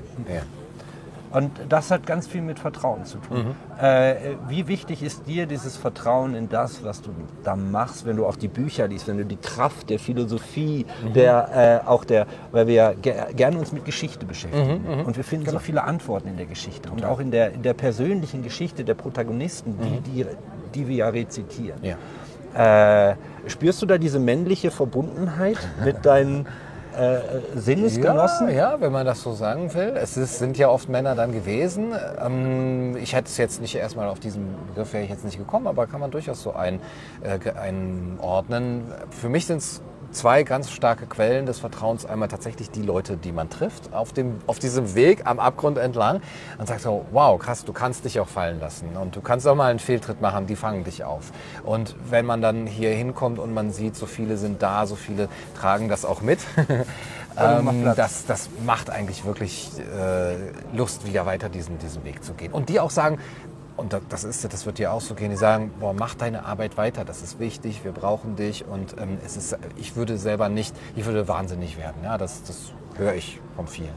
[1.38, 3.38] Und das hat ganz viel mit Vertrauen zu tun.
[3.80, 3.84] Mhm.
[3.84, 4.16] Äh,
[4.50, 7.12] wie wichtig ist dir dieses Vertrauen in das, was du
[7.44, 11.14] da machst, wenn du auch die Bücher liest, wenn du die Kraft der Philosophie, Mhm.
[11.14, 15.16] der äh, auch der, weil wir ja ger gerne uns mit Geschichte beschäftigen Mhm, und
[15.18, 15.58] wir finden Genau.
[15.60, 18.96] so viele Antworten in der Geschichte und auch in der, in der persönlichen Geschichte der
[18.96, 20.26] Protagonisten, die, die,
[20.74, 21.80] die wir ja rezitieren.
[21.84, 21.98] Ja.
[23.12, 23.16] Äh,
[23.48, 26.48] spürst du da diese männliche Verbundenheit mit deinen
[26.98, 27.20] äh,
[27.56, 28.50] Sinnesgenossen?
[28.50, 29.96] Ja, ja, wenn man das so sagen will.
[29.96, 31.94] Es ist, sind ja oft Männer dann gewesen.
[32.24, 35.68] Ähm, ich hätte es jetzt nicht erstmal auf diesen Begriff wäre ich jetzt nicht gekommen,
[35.68, 36.80] aber kann man durchaus so ein,
[37.22, 38.86] äh, einordnen.
[39.10, 42.06] Für mich sind es zwei ganz starke Quellen des Vertrauens.
[42.06, 46.22] Einmal tatsächlich die Leute, die man trifft auf, dem, auf diesem Weg am Abgrund entlang
[46.58, 49.56] und sagt so, wow, krass, du kannst dich auch fallen lassen und du kannst auch
[49.56, 51.32] mal einen Fehltritt machen, die fangen dich auf.
[51.64, 55.30] Und wenn man dann hier hinkommt und man sieht, so viele sind da, so viele
[55.60, 56.40] tragen das auch mit,
[57.38, 60.36] ähm, das, das macht eigentlich wirklich äh,
[60.76, 62.52] Lust, wieder weiter diesen, diesen Weg zu gehen.
[62.52, 63.20] Und die auch sagen,
[63.78, 66.46] und da- das ist, das wird dir auch so gehen, die sagen, boah, mach deine
[66.46, 70.50] Arbeit weiter, das ist wichtig, wir brauchen dich und ähm, es ist, ich würde selber
[70.50, 71.98] nicht, ich würde wahnsinnig werden.
[72.04, 73.94] Ja, das, das höre ich von vielen.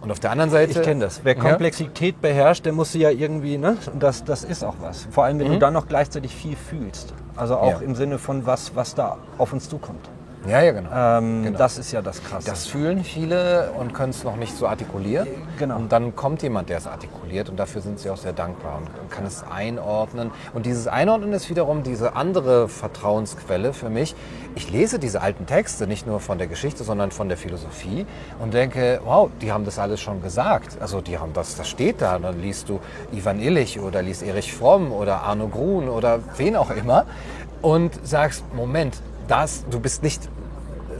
[0.00, 1.22] Und auf der anderen Seite, Ich kenne das.
[1.24, 1.42] Wer Ja.
[1.42, 3.76] Komplexität beherrscht, der muss sie ja irgendwie, ne?
[3.92, 5.08] Und das, das ist auch was.
[5.10, 7.14] Vor allem, wenn du dann noch gleichzeitig viel fühlst.
[7.34, 7.80] Also auch Mhm.
[7.80, 7.86] Ja.
[7.88, 10.08] im Sinne von was, was da auf uns zukommt.
[10.48, 10.90] Ja, ja, genau.
[10.92, 11.58] Ähm, Genau.
[11.58, 12.48] Das ist ja das Krasse.
[12.48, 15.28] Das fühlen viele und können es noch nicht so artikulieren.
[15.58, 15.76] Genau.
[15.76, 19.10] Und dann kommt jemand, der es artikuliert und dafür sind sie auch sehr dankbar und
[19.10, 20.30] kann es einordnen.
[20.54, 24.14] Und dieses Einordnen ist wiederum diese andere Vertrauensquelle für mich.
[24.54, 28.06] Ich lese diese alten Texte nicht nur von der Geschichte, sondern von der Philosophie
[28.40, 30.78] und denke, wow, die haben das alles schon gesagt.
[30.80, 32.18] Also die haben das, das steht da.
[32.18, 32.80] Dann liest du
[33.12, 37.06] Ivan Illich oder liest Erich Fromm oder Arno Grun oder wen auch immer
[37.62, 38.96] und sagst, Moment,
[39.28, 40.28] das, du bist nicht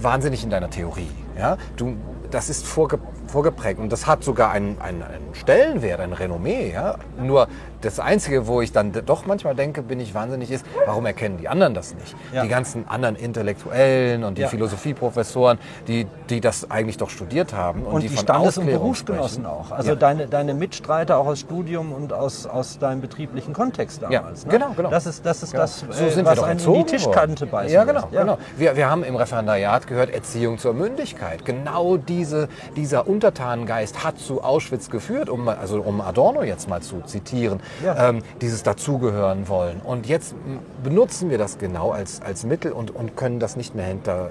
[0.03, 1.11] wahnsinnig in deiner Theorie.
[1.37, 1.57] Ja?
[1.77, 1.97] Du,
[2.31, 2.99] das ist vorge,
[3.31, 6.73] vorgeprägt und das hat sogar einen, einen, einen Stellenwert, ein Renommee.
[6.73, 6.97] Ja?
[7.21, 7.49] Nur
[7.81, 11.49] das Einzige, wo ich dann doch manchmal denke, bin ich wahnsinnig, ist, warum erkennen die
[11.49, 12.17] anderen das nicht?
[12.33, 12.43] Ja.
[12.43, 14.49] Die ganzen anderen Intellektuellen und die Ja.
[14.49, 19.45] Philosophieprofessoren, die, die das eigentlich doch studiert haben und, und die, von Standes- und Berufsgenossen
[19.45, 19.47] sprechen.
[19.47, 19.71] auch.
[19.71, 24.45] Also deine, deine Mitstreiter auch aus Studium und aus, aus deinem betrieblichen Kontext damals.
[24.47, 24.53] ne?
[24.53, 24.91] genau, genau.
[24.91, 25.63] Das ist das, ist Genau.
[25.63, 27.51] das so äh, sind was wir doch einen in die Tischkante worden.
[27.51, 28.39] beißen Ja, genau, genau.
[28.57, 31.45] Wir, wir haben im Referendariat gehört, Erziehung zur Mündigkeit.
[31.45, 37.01] Genau diese, dieser Untertanengeist hat zu Auschwitz geführt, um, also um Adorno jetzt mal zu
[37.01, 38.11] zitieren, Ja.
[38.11, 39.81] ähm, dieses Dazugehören wollen.
[39.81, 40.37] Und jetzt
[40.85, 44.27] benutzen wir das genau als, als Mittel und, und können das nicht mehr hinter,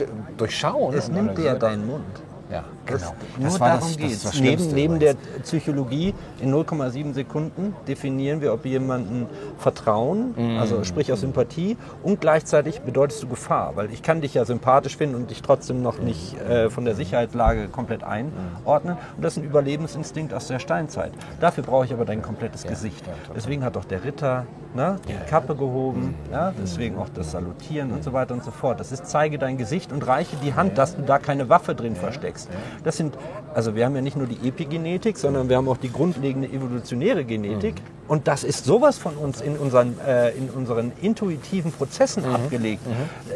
[0.00, 0.04] äh,
[0.38, 0.94] durchschauen.
[0.96, 2.04] Es nimmt dir ja deinen Mund.
[2.50, 3.48] Ja, Das, genau.
[3.50, 4.22] nur war darum das, geht das, es.
[4.22, 5.14] das Neben, neben der.
[5.42, 9.26] Psychologie in 0,7 Sekunden definieren wir, ob jemanden
[9.58, 10.58] Vertrauen, Mhm.
[10.58, 14.96] also sprich aus Sympathie, und gleichzeitig bedeutest du Gefahr, weil ich kann dich ja sympathisch
[14.96, 18.96] finden und dich trotzdem noch nicht äh, von der Sicherheitslage komplett einordnen.
[19.16, 21.12] Und das ist ein Überlebensinstinkt aus der Steinzeit.
[21.40, 23.04] Dafür brauche ich aber dein komplettes Gesicht.
[23.34, 28.02] Deswegen hat auch der Ritter ne, die Kappe gehoben, ja, deswegen auch das Salutieren und
[28.04, 28.80] so weiter und so fort.
[28.80, 31.96] Das ist, zeige dein Gesicht und reiche die Hand, dass du da keine Waffe drin
[31.96, 32.48] versteckst.
[32.84, 33.16] Das sind,
[33.54, 37.24] also wir haben ja nicht nur die Epigenetik, sondern wir haben auch die grundlegende evolutionäre
[37.24, 37.74] Genetik.
[38.08, 42.82] Und das ist sowas von uns in unseren, äh, in unseren intuitiven Prozessen abgelegt.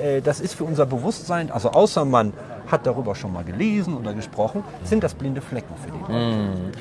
[0.02, 2.32] Äh, das ist für unser Bewusstsein, also außer man
[2.66, 6.72] hat darüber schon mal gelesen oder gesprochen, sind das blinde Flecken für die Leute.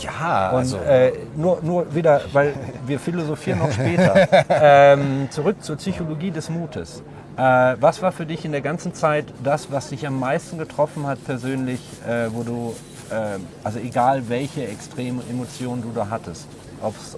[0.00, 2.54] Ja, Und also äh, nur, nur wieder, weil
[2.86, 4.28] wir philosophieren noch später.
[4.48, 7.02] ähm, zurück zur Psychologie des Mutes.
[7.38, 11.06] Äh, was war für dich in der ganzen Zeit das, was dich am meisten getroffen
[11.06, 12.74] hat persönlich, äh, wo du,
[13.10, 16.48] äh, also egal welche extreme Emotionen du da hattest,
[16.82, 17.16] ob es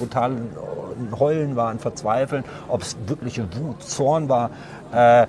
[0.00, 4.50] brutal ein Heulen war, ein Verzweifeln, ob es wirkliche Wut, Zorn war.
[4.92, 5.26] Äh,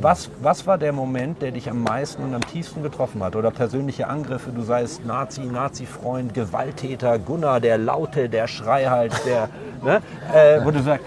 [0.00, 3.36] was, was war der Moment, der dich am meisten und am tiefsten getroffen hat?
[3.36, 9.48] Oder persönliche Angriffe, du seist Nazi, Nazi-Freund, Gewalttäter, Gunnar, der Laute, der Schreihals, der,
[9.82, 10.02] ne?
[10.34, 11.04] äh, wo du sagst,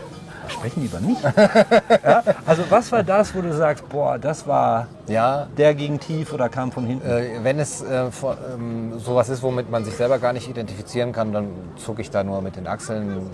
[0.50, 1.18] sprechen die über mich?
[2.04, 2.24] ja?
[2.46, 6.50] Also was war das, wo du sagst, boah, das war ja, der ging tief oder
[6.50, 7.08] kam von hinten?
[7.08, 11.12] Äh, wenn es äh, vor, ähm, sowas ist, womit man sich selber gar nicht identifizieren
[11.12, 13.30] kann, dann zucke ich da nur mit den Achseln.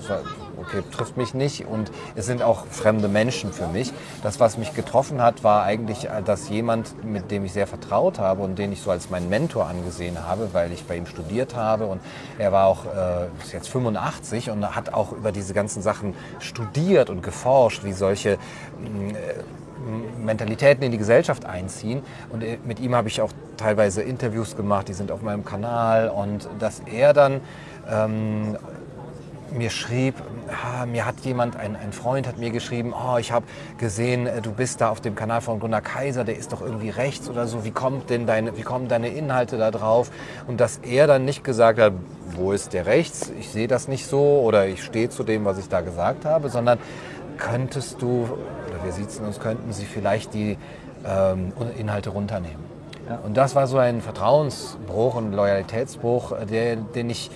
[0.57, 3.93] Okay, trifft mich nicht und es sind auch fremde Menschen für mich.
[4.23, 8.19] Das, was mich getroffen hat, war eigentlich, äh, dass jemand, mit dem ich sehr vertraut
[8.19, 11.55] habe und den ich so als meinen Mentor angesehen habe, weil ich bei ihm studiert
[11.55, 12.01] habe und
[12.39, 17.21] er war auch äh, jetzt 85 und hat auch über diese ganzen Sachen studiert und
[17.21, 18.37] geforscht, wie solche
[18.79, 19.17] mh,
[20.25, 22.01] Mentalitäten in die Gesellschaft einziehen.
[22.29, 26.09] Und äh, mit ihm habe ich auch teilweise Interviews gemacht, die sind auf meinem Kanal.
[26.09, 27.41] Und dass er dann
[27.89, 28.57] ähm,
[29.51, 30.15] mir schrieb,
[30.49, 33.45] ah, mir hat jemand, ein, ein Freund hat mir geschrieben, oh, ich habe
[33.77, 36.89] gesehen, äh, du bist da auf dem Kanal von Gunnar Kaiser, der ist doch irgendwie
[36.89, 40.11] rechts oder so, wie, kommt denn deine, wie kommen deine Inhalte da drauf?
[40.47, 41.93] Und dass er dann nicht gesagt hat,
[42.35, 45.57] wo ist der rechts, ich sehe das nicht so oder ich stehe zu dem, was
[45.57, 46.79] ich da gesagt habe, sondern
[47.37, 48.27] könntest du,
[48.67, 50.57] oder wir sitzen uns, könnten sie vielleicht die
[51.05, 52.63] ähm, Inhalte runternehmen.
[53.09, 53.19] Ja.
[53.23, 57.29] Und das war so ein Vertrauensbruch und Loyalitätsbruch, der, den ich,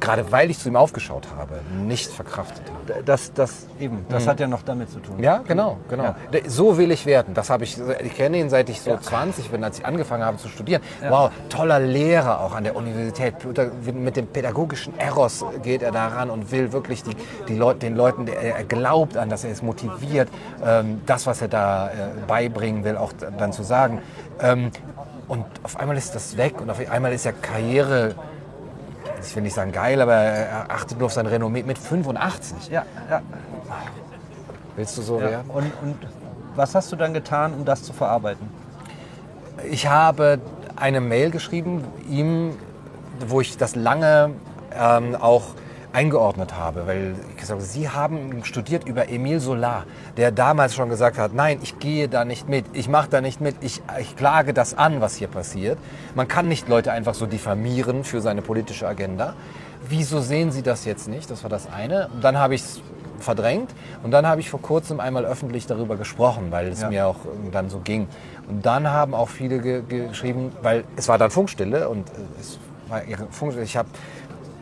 [0.00, 3.02] gerade weil ich zu ihm aufgeschaut habe, nicht verkraftet habe.
[3.04, 5.22] Das, das eben, das hat ja noch damit zu tun.
[5.22, 6.04] Ja, genau, genau.
[6.04, 6.14] Ja.
[6.46, 7.34] So will ich werden.
[7.34, 9.00] Das habe ich, ich kenne ihn seit ich so Ja.
[9.00, 10.82] 20 bin, als ich angefangen habe zu studieren.
[11.08, 13.34] Wow, toller Lehrer auch an der Universität.
[13.94, 17.16] Mit dem pädagogischen Eros geht er daran und will wirklich die,
[17.48, 20.28] die Leute, den Leuten, er glaubt an, dass er es motiviert,
[20.64, 21.92] ähm, das, was er da äh,
[22.26, 24.00] beibringen will, auch dann zu sagen.
[24.40, 24.70] Ähm,
[25.28, 28.14] und auf einmal ist das weg und auf einmal ist ja Karriere,
[29.28, 32.70] ich will nicht sagen geil, aber er achtet nur auf sein Renommee mit 85.
[32.70, 33.22] Ja, ja.
[34.76, 35.30] Willst du so ja.
[35.30, 35.50] werden?
[35.50, 35.96] Und, und
[36.54, 38.48] was hast du dann getan, um das zu verarbeiten?
[39.70, 40.38] Ich habe
[40.76, 42.56] eine Mail geschrieben, ihm,
[43.26, 44.32] wo ich das lange
[44.78, 45.54] ähm, auch
[45.96, 49.84] eingeordnet habe, weil ich gesagt habe, Sie haben studiert über Emile Solar,
[50.18, 53.40] der damals schon gesagt hat, nein, ich gehe da nicht mit, ich mache da nicht
[53.40, 55.78] mit, ich, ich klage das an, was hier passiert.
[56.14, 59.32] Man kann nicht Leute einfach so diffamieren für seine politische Agenda.
[59.88, 61.30] Wieso sehen Sie das jetzt nicht?
[61.30, 62.08] Das war das eine.
[62.12, 62.80] Und dann habe ich es
[63.18, 63.70] verdrängt
[64.02, 66.90] und dann habe ich vor kurzem einmal öffentlich darüber gesprochen, weil es Ja.
[66.90, 67.16] mir auch
[67.52, 68.06] dann so ging.
[68.48, 72.58] Und dann haben auch viele ge geschrieben, weil es war dann Funkstille und äh, es
[72.88, 73.64] war ihre Funkstille.
[73.64, 73.88] Ich habe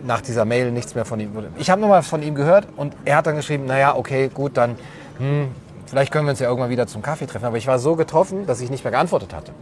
[0.04, 1.32] nach dieser Mail nichts mehr von ihm.
[1.56, 4.76] Ich habe nochmal von ihm gehört und er hat dann geschrieben, naja, okay, gut, dann
[5.18, 5.48] hm,
[5.86, 7.44] vielleicht können wir uns ja irgendwann wieder zum Kaffee treffen.
[7.46, 9.52] Aber ich war so getroffen, dass ich nicht mehr geantwortet hatte.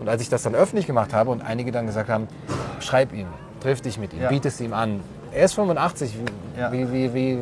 [0.00, 2.28] Und als ich das dann öffentlich gemacht habe und einige dann gesagt haben,
[2.80, 3.26] schreib ihm,
[3.60, 4.28] triff dich mit ihm, Ja.
[4.28, 5.00] biet es ihm an.
[5.32, 6.72] Er ist 85, wie, Ja.
[6.72, 7.38] wie, wie, wie,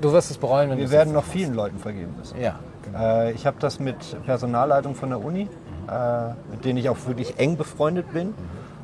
[0.00, 2.40] du wirst es bereuen, wenn du Wir es werden noch vielen Leuten vergeben müssen.
[2.40, 2.98] Ja, genau.
[2.98, 5.42] Äh, ich habe das mit Personalleitung von der Uni,
[5.88, 8.34] äh, mit denen ich auch wirklich eng befreundet bin.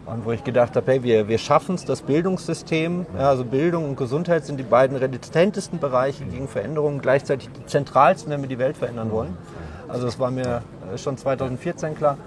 [0.07, 3.85] Und wo ich gedacht habe, hey, wir, wir schaffen es, das Bildungssystem, ja, also Bildung
[3.85, 8.59] und Gesundheit sind die beiden resistentesten Bereiche gegen Veränderungen, gleichzeitig die zentralsten, wenn wir die
[8.59, 9.37] Welt verändern wollen.
[9.89, 12.19] Also das war mir äh, schon 2014 klar.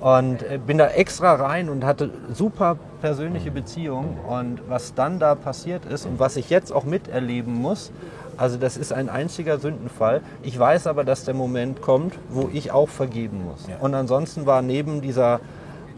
[0.00, 4.18] Und äh, bin da extra rein und hatte super persönliche Beziehungen.
[4.26, 7.92] Und was dann da passiert ist und was ich jetzt auch miterleben muss,
[8.36, 10.22] also das ist ein einziger Sündenfall.
[10.42, 13.68] Ich weiß aber, dass der Moment kommt, wo ich auch vergeben muss.
[13.68, 13.76] Ja.
[13.80, 15.40] Und ansonsten war neben dieser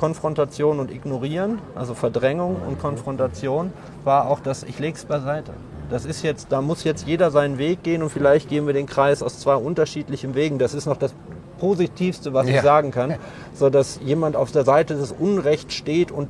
[0.02, 5.52] Konfrontation und Ignorieren, also Verdrängung und Konfrontation, war auch das, ich leg's beiseite.
[5.90, 8.86] Das ist jetzt, da muss jetzt jeder seinen Weg gehen und vielleicht gehen wir den
[8.86, 10.58] Kreis aus zwei unterschiedlichen Wegen.
[10.58, 11.14] Das ist noch das
[11.60, 12.62] Positivste, was ich Ja.
[12.62, 13.14] sagen kann,
[13.54, 16.28] so dass jemand auf der Seite des Unrechts steht und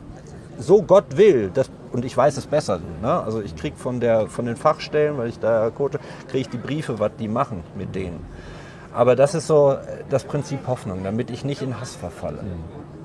[0.58, 2.78] so Gott will, das, und ich weiß es besser.
[3.00, 3.22] Ne?
[3.22, 6.58] Also ich kriege von, der, von den Fachstellen, weil ich da coache, kriege ich die
[6.58, 8.20] Briefe, was die machen mit denen.
[8.92, 9.76] Aber das ist so
[10.10, 12.40] das Prinzip Hoffnung, damit ich nicht in Hass verfalle.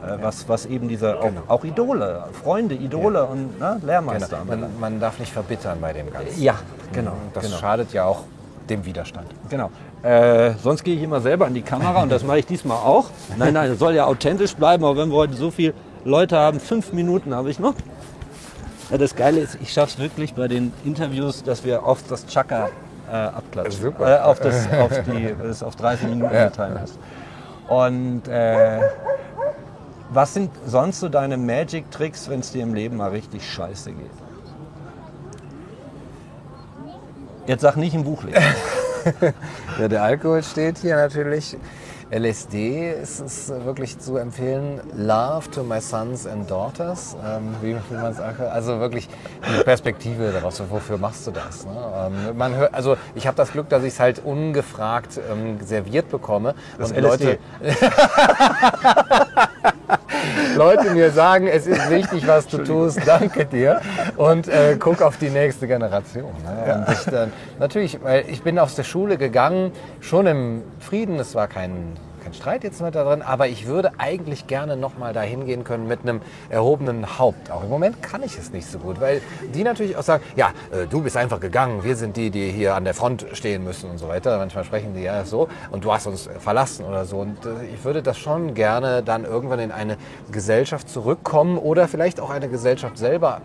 [0.04, 4.40] Äh, was, was eben diese, auch, auch Idole, Freunde, Idole und ne, Lehrmeister.
[4.48, 4.62] Genau.
[4.62, 6.42] Man, man darf nicht verbittern bei dem Ganzen.
[6.42, 6.56] Ja,
[6.94, 7.14] genau.
[7.34, 7.58] Das genau.
[7.58, 8.24] schadet ja auch
[8.70, 9.28] dem Widerstand.
[9.50, 9.72] Genau.
[10.04, 13.10] Äh, sonst gehe ich immer selber an die Kamera und das mache ich diesmal auch.
[13.38, 15.74] Nein, nein, es soll ja authentisch bleiben, aber wenn wir heute so viele
[16.06, 17.74] Leute haben, fünf Minuten habe ich noch.
[18.92, 22.26] Ja, das Geile ist, ich schaffe es wirklich bei den Interviews, dass wir oft das
[22.28, 22.70] Chaka
[23.10, 23.82] äh, abklatschen.
[23.82, 24.20] Super.
[24.20, 26.50] Äh, auf, das, auf, die, das auf 30 Minuten Ja.
[26.50, 27.00] getimt ist.
[27.68, 28.80] Und äh,
[30.10, 34.12] Was sind sonst so deine Magic-Tricks, wenn es dir im Leben mal richtig scheiße geht?
[37.46, 38.44] Jetzt sag nicht im Buch lesen.
[39.80, 41.58] ja, der Alkohol steht hier natürlich.
[42.10, 44.80] LSD ist es wirklich zu empfehlen.
[44.96, 48.40] Love to my sons and daughters, ähm, wie, wie man sagt.
[48.40, 49.10] Also wirklich
[49.44, 50.62] die Perspektive daraus.
[50.70, 51.66] Wofür machst du das?
[51.66, 51.72] Ne?
[51.96, 56.10] Ähm, man hört, also ich habe das Glück, dass ich es halt ungefragt ähm, serviert
[56.10, 57.26] bekomme Das und LSD.
[57.26, 57.40] Leute.
[60.56, 63.82] Leute mir sagen, es ist wichtig, was du tust, danke dir.
[64.16, 66.32] Und äh, guck auf die nächste Generation.
[66.44, 66.86] Ne?
[66.88, 71.36] Und ich dann, natürlich, weil ich bin aus der Schule gegangen, schon im Frieden, es
[71.36, 75.64] war kein, kein Streit jetzt da drin, aber ich würde eigentlich gerne nochmal da hingehen
[75.64, 77.50] können mit einem erhobenen Haupt.
[77.52, 79.22] Auch im Moment kann ich es nicht so gut, weil
[79.56, 82.76] die natürlich auch sagen, ja, äh, du bist einfach gegangen, wir sind die, die hier
[82.76, 84.38] an der Front stehen müssen und so weiter.
[84.40, 87.20] Manchmal sprechen die ja so und du hast uns verlassen oder so.
[87.20, 89.96] Und äh, ich würde das schon gerne dann irgendwann in eine
[90.30, 93.42] Gesellschaft zurückkommen oder vielleicht auch eine Gesellschaft selber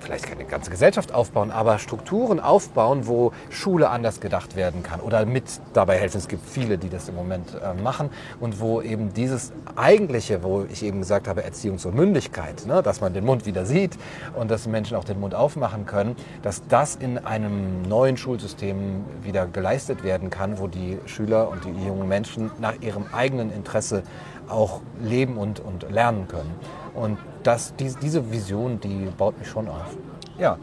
[0.00, 5.26] vielleicht keine ganze Gesellschaft aufbauen, aber Strukturen aufbauen, wo Schule anders gedacht werden kann oder
[5.26, 6.18] mit dabei helfen.
[6.18, 10.64] Es gibt viele, die das im Moment äh, machen und wo eben dieses eigentliche, wo
[10.70, 13.96] ich eben gesagt habe, Erziehung zur Mündigkeit, ne, dass man den Mund wieder sieht
[14.34, 19.46] und dass Menschen auch den Mund aufmachen können, dass das in einem neuen Schulsystem wieder
[19.46, 24.02] geleistet werden kann, wo die Schüler und die jungen Menschen nach ihrem eigenen Interesse
[24.48, 26.54] auch leben und, und lernen können.
[26.98, 29.96] Und das, diese, diese Vision, die baut mich schon auf.
[30.38, 30.58] Ja,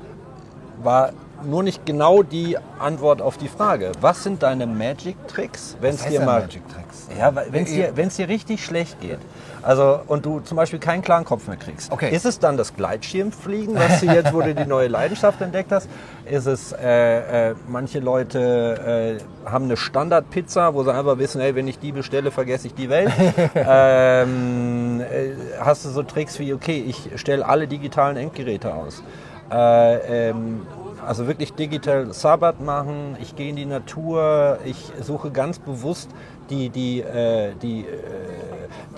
[0.84, 1.12] war
[1.44, 3.92] nur nicht genau die Antwort auf die Frage.
[4.02, 7.08] Was sind deine Magic-Tricks, wenn es dir mal Magic Tricks?
[7.18, 9.20] ja, wenn es dir, wenn's dir richtig schlecht geht,
[9.66, 12.14] also und du zum Beispiel keinen klaren Kopf mehr kriegst, Okay.
[12.16, 15.90] ist es dann das Gleitschirmfliegen, was du jetzt, wo du die neue Leidenschaft entdeckt hast?
[16.26, 21.56] Ist es, äh, äh, manche Leute äh, haben eine Standardpizza, wo sie einfach wissen, hey,
[21.56, 23.12] wenn ich die bestelle, vergesse ich die Welt.
[23.56, 29.04] ähm, äh, hast du so Tricks wie, okay, ich stelle alle digitalen Endgeräte aus.
[29.52, 30.62] Äh, ähm,
[31.06, 36.10] also wirklich digital Sabbat machen, ich gehe in die Natur, ich suche ganz bewusst
[36.50, 37.86] die, die, äh, die, äh,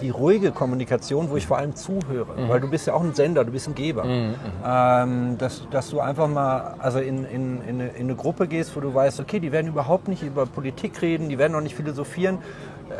[0.02, 2.28] die ruhige Kommunikation, wo ich vor allem zuhöre.
[2.48, 4.06] Weil du bist ja auch ein Sender, du bist ein Geber.
[4.06, 8.76] Ähm, dass, dass du einfach mal also in, in, in, eine, in eine Gruppe gehst,
[8.76, 11.76] wo du weißt, okay, die werden überhaupt nicht über Politik reden, die werden auch nicht
[11.76, 12.40] philosophieren.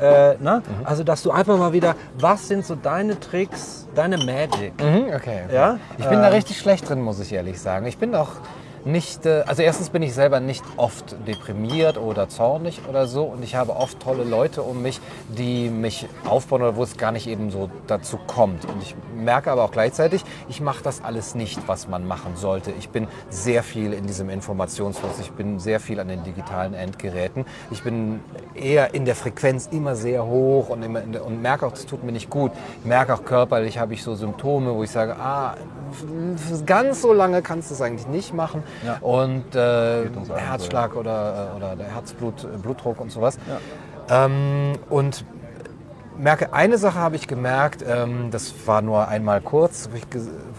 [0.02, 0.62] Äh, ne?
[0.84, 4.74] Also dass du einfach mal wieder, was sind so deine Tricks, deine Magic?
[4.82, 5.44] Mhm, okay.
[5.46, 5.54] okay.
[5.54, 5.80] Ja?
[5.98, 6.34] Ich bin da Ähm.
[6.34, 7.86] richtig schlecht drin, muss ich ehrlich sagen.
[7.86, 8.32] Ich bin auch
[8.88, 13.44] nicht, äh, also erstens bin ich selber nicht oft deprimiert oder zornig oder so und
[13.44, 17.28] ich habe oft tolle Leute um mich, die mich aufbauen oder wo es gar nicht
[17.28, 18.66] eben so dazu kommt.
[18.66, 22.72] Und ich merke aber auch gleichzeitig, ich mache das alles nicht, was man machen sollte.
[22.72, 27.46] Ich bin sehr viel in diesem Informationsfluss, ich bin sehr viel an den digitalen Endgeräten.
[27.72, 28.22] Ich bin
[28.56, 32.04] eher in der Frequenz immer sehr hoch und, immer der, und merke auch, das tut
[32.04, 32.52] mir nicht gut.
[32.82, 35.56] Ich merke auch körperlich, habe ich so Symptome, wo ich sage, ah,
[36.66, 38.64] ganz so lange kannst du es eigentlich nicht machen.
[38.86, 38.98] Ja.
[39.02, 43.38] Und äh, allen so, Herzschlag oder, äh, oder der Herzblut, äh, Blutdruck und sowas.
[44.10, 45.26] Ähm, und
[46.18, 50.04] merke, eine Sache habe ich gemerkt, ähm, das war nur einmal kurz, wo ich,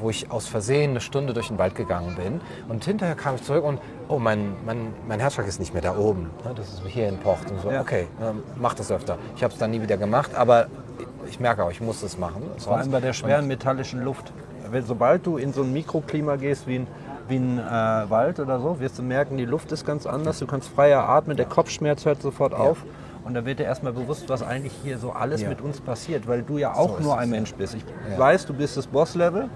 [0.01, 2.41] wo ich aus Versehen eine Stunde durch den Wald gegangen bin.
[2.69, 5.97] Und hinterher kam ich zurück und, oh, mein, mein, mein Herzschlag ist nicht mehr da
[5.97, 6.31] oben.
[6.45, 7.51] Ne, Das ist hier in Pocht.
[7.51, 7.81] Und so, Ja.
[7.81, 9.19] okay, ähm, mach das öfter.
[9.37, 10.67] Ich habe es dann nie wieder gemacht, aber
[11.29, 12.43] ich merke auch, ich muss es machen.
[12.59, 14.33] Vor allem bei der schweren metallischen Luft.
[14.71, 16.87] Wenn, sobald du in so ein Mikroklima gehst wie ein,
[17.29, 17.63] wie ein äh,
[18.11, 21.37] Wald oder so, wirst du merken, die Luft ist ganz anders, du kannst freier atmen,
[21.37, 22.85] der Kopfschmerz hört sofort auf.
[23.25, 25.51] Und da wird dir erstmal bewusst, was eigentlich hier so alles Ja.
[25.51, 27.37] mit uns passiert, weil du ja auch ist nur ein ja.
[27.37, 27.75] Mensch bist.
[27.75, 28.19] Ich Ja.
[28.19, 29.51] weiß, du bist das Boss-Level.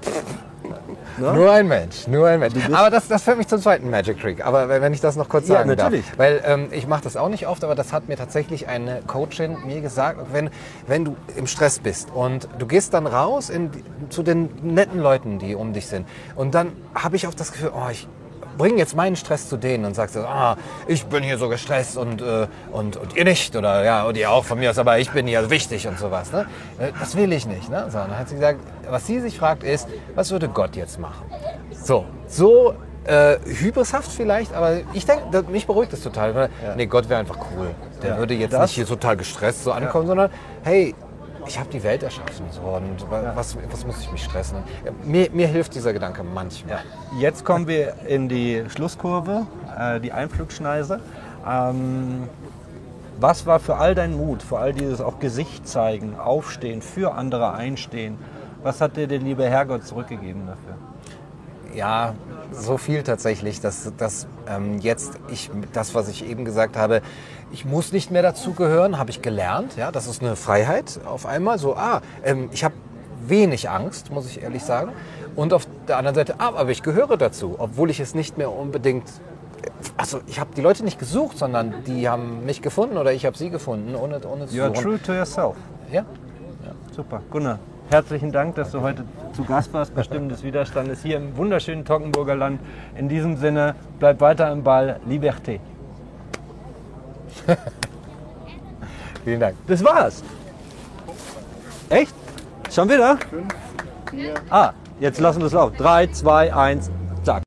[1.19, 1.33] Ne?
[1.33, 2.55] Nur ein Mensch, nur ein Mensch.
[2.73, 4.45] Aber das, das führt mich zum zweiten Magic Trick.
[4.45, 6.07] Aber wenn ich das noch kurz Ja, sagen natürlich.
[6.07, 6.19] darf.
[6.19, 9.57] Weil ähm, ich mache das auch nicht oft, aber das hat mir tatsächlich eine Coachin
[9.67, 10.51] mir gesagt, wenn,
[10.87, 13.71] wenn du im Stress bist und du gehst dann raus in,
[14.09, 16.07] zu den netten Leuten, die um dich sind.
[16.35, 18.09] Und dann habe ich auch das Gefühl, oh, ich
[18.59, 22.21] bringe jetzt meinen Stress zu denen und sagst, ah, ich bin hier so gestresst und,
[22.23, 23.55] äh, und, und ihr nicht.
[23.57, 26.33] Oder ja, und ihr auch von mir aus, aber ich bin hier wichtig und sowas.
[26.33, 26.47] Ne?
[26.79, 27.69] Äh, Das will ich nicht.
[27.69, 27.87] Ne?
[27.89, 31.25] So, dann hat sie gesagt, was sie sich fragt ist, was würde Gott jetzt machen?
[31.73, 36.35] So, so äh, hybrishaft vielleicht, aber ich denke, mich beruhigt das total.
[36.35, 37.69] Weil, Nee, Gott wäre einfach cool.
[38.03, 38.19] Der Ja.
[38.19, 40.31] würde jetzt Das- nicht hier total gestresst so ankommen, sondern
[40.63, 40.95] hey,
[41.47, 44.59] ich habe die Welt erschaffen so, und wa- was, was muss ich mich stressen?
[44.85, 46.79] Ja, Mir, mir hilft dieser Gedanke manchmal.
[47.19, 49.47] Jetzt kommen wir in die Schlusskurve,
[49.79, 51.01] äh, die Einflugschneise.
[51.49, 52.29] Ähm,
[53.19, 57.53] was war für all dein Mut, für all dieses auch Gesicht zeigen, aufstehen, für andere
[57.55, 58.19] einstehen?
[58.63, 60.75] Was hat dir der liebe Herrgott zurückgegeben dafür?
[61.75, 62.15] Ja,
[62.53, 67.01] so viel tatsächlich, dass, dass ähm, jetzt ich das, was ich eben gesagt habe,
[67.51, 69.77] ich muss nicht mehr dazugehören, habe ich gelernt.
[69.77, 71.59] Ja, das ist eine Freiheit auf einmal.
[71.59, 72.75] So, ah, ähm, ich habe
[73.27, 74.93] wenig Angst, muss ich ehrlich sagen.
[75.35, 78.53] Und auf der anderen Seite, ah, aber ich gehöre dazu, obwohl ich es nicht mehr
[78.53, 79.05] unbedingt.
[79.97, 83.37] Also ich habe die Leute nicht gesucht, sondern die haben mich gefunden oder ich habe
[83.37, 84.83] sie gefunden, ohne, ohne zu You are suchen.
[84.83, 85.57] true to yourself.
[85.91, 86.05] Ja.
[86.95, 87.23] Super.
[87.31, 87.59] Gunnar,
[87.93, 91.85] herzlichen Dank, dass du heute zu Gast warst bei Stimmen des Widerstandes hier im wunderschönen
[91.85, 92.59] Toggenburger Land.
[92.97, 94.99] In diesem Sinne, bleib weiter im Ball.
[95.07, 95.61] Liberté.
[99.25, 99.57] Vielen Dank.
[99.67, 100.25] Das war's.
[101.91, 102.15] Echt?
[102.71, 103.19] Schon wieder?
[104.49, 105.77] Ah, jetzt lassen wir es laufen.
[105.77, 106.91] 3, 2, 1.